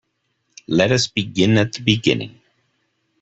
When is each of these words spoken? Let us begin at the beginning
Let 0.65 0.91
us 0.91 1.05
begin 1.05 1.59
at 1.59 1.73
the 1.73 1.83
beginning 1.83 2.41